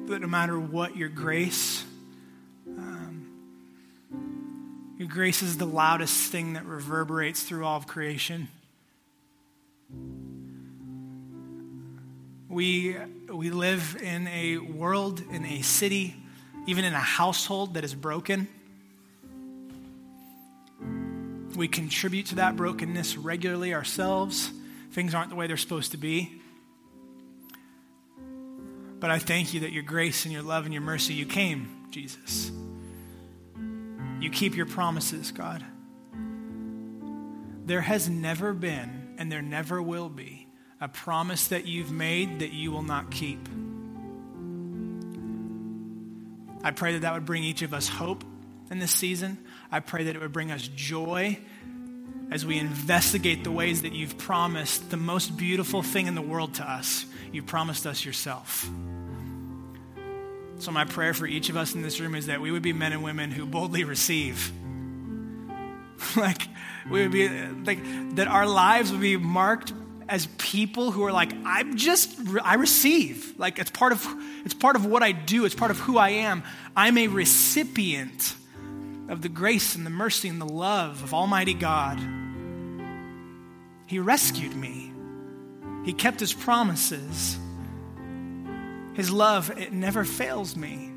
[0.08, 1.86] that no matter what, your grace,
[2.68, 3.26] um,
[4.98, 8.50] your grace is the loudest thing that reverberates through all of creation.
[12.50, 12.98] We,
[13.32, 16.16] we live in a world, in a city,
[16.66, 18.48] even in a household that is broken.
[21.56, 24.52] We contribute to that brokenness regularly ourselves.
[24.92, 26.42] Things aren't the way they're supposed to be.
[29.00, 31.86] But I thank you that your grace and your love and your mercy, you came,
[31.92, 32.52] Jesus.
[34.20, 35.64] You keep your promises, God.
[37.66, 40.39] There has never been, and there never will be,
[40.82, 43.40] a promise that you've made that you will not keep.
[46.64, 48.24] I pray that that would bring each of us hope
[48.72, 49.38] in this season.
[49.72, 51.40] I pray that it would bring us joy
[52.32, 56.56] as we investigate the ways that you've promised the most beautiful thing in the world
[56.56, 57.06] to us.
[57.32, 58.70] You promised us yourself.
[60.60, 62.74] So, my prayer for each of us in this room is that we would be
[62.74, 64.52] men and women who boldly receive.
[66.18, 66.42] like,
[66.90, 67.30] we would be,
[67.66, 69.72] like, that our lives would be marked
[70.10, 73.36] as people who are like, I'm just, I receive.
[73.38, 74.06] Like, it's part of,
[74.44, 76.44] it's part of what I do, it's part of who I am.
[76.76, 78.36] I'm a recipient
[79.08, 82.00] of the grace and the mercy and the love of Almighty God.
[83.86, 84.92] He rescued me,
[85.86, 87.38] He kept His promises.
[88.96, 90.92] His love, it never fails me.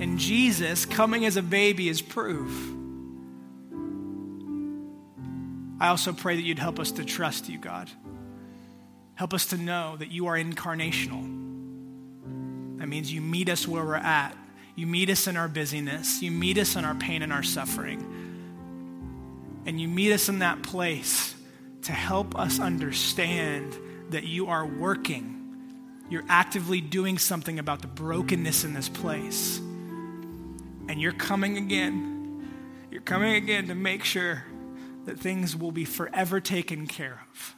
[0.00, 2.74] And Jesus coming as a baby is proof.
[5.82, 7.90] I also pray that you'd help us to trust you, God.
[9.14, 11.22] Help us to know that you are incarnational.
[12.78, 14.36] That means you meet us where we're at.
[14.76, 16.22] You meet us in our busyness.
[16.22, 18.00] You meet us in our pain and our suffering.
[19.66, 21.34] And you meet us in that place
[21.82, 23.76] to help us understand
[24.10, 25.42] that you are working
[26.12, 29.56] you're actively doing something about the brokenness in this place.
[29.56, 32.50] And you're coming again.
[32.90, 34.44] You're coming again to make sure
[35.04, 37.56] that things will be forever taken care of.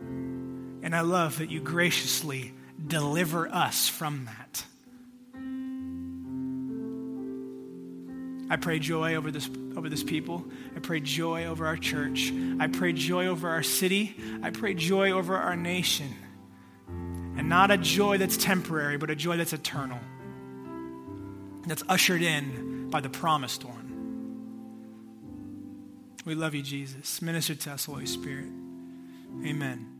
[0.00, 2.54] And I love that you graciously
[2.86, 4.64] deliver us from that.
[8.50, 10.46] I pray joy over this, over this people.
[10.74, 12.32] I pray joy over our church.
[12.58, 14.16] I pray joy over our city.
[14.42, 16.14] I pray joy over our nation.
[17.36, 19.98] And not a joy that's temporary, but a joy that's eternal,
[21.66, 23.77] that's ushered in by the promised one.
[26.28, 27.22] We love you, Jesus.
[27.22, 28.50] Minister to us, Holy Spirit.
[29.46, 29.97] Amen.